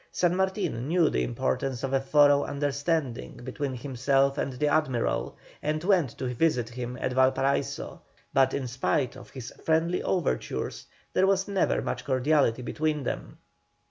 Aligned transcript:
San 0.11 0.35
Martin 0.35 0.87
knew 0.87 1.11
the 1.11 1.21
importance 1.23 1.83
of 1.83 1.93
a 1.93 1.99
thorough 1.99 2.43
understanding 2.43 3.37
between 3.43 3.75
himself 3.75 4.35
and 4.39 4.53
the 4.53 4.65
Admiral, 4.67 5.37
and 5.61 5.83
went 5.83 6.09
to 6.17 6.25
visit 6.33 6.69
him 6.69 6.97
at 6.99 7.13
Valparaiso, 7.13 8.01
but 8.33 8.51
in 8.51 8.65
spite 8.67 9.15
of 9.15 9.29
his 9.29 9.53
friendly 9.63 10.01
overtures 10.01 10.87
there 11.13 11.27
was 11.27 11.47
never 11.47 11.83
much 11.83 12.03
cordiality 12.03 12.63
between 12.63 13.03
them. 13.03 13.37